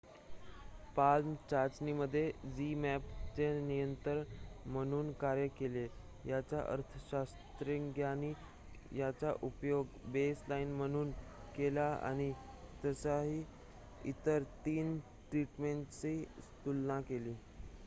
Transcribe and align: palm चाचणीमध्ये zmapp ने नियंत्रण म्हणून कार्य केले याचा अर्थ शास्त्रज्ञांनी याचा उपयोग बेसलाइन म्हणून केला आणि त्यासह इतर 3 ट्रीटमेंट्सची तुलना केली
palm 0.95 1.33
चाचणीमध्ये 1.49 2.21
zmapp 2.51 3.01
ने 3.37 3.49
नियंत्रण 3.59 4.23
म्हणून 4.67 5.11
कार्य 5.19 5.47
केले 5.49 5.85
याचा 6.25 6.61
अर्थ 6.63 6.97
शास्त्रज्ञांनी 7.01 8.31
याचा 8.93 9.33
उपयोग 9.41 9.87
बेसलाइन 10.13 10.71
म्हणून 10.71 11.11
केला 11.55 11.87
आणि 12.01 12.31
त्यासह 12.83 13.41
इतर 14.05 14.43
3 14.65 14.97
ट्रीटमेंट्सची 15.31 16.23
तुलना 16.65 16.99
केली 17.03 17.35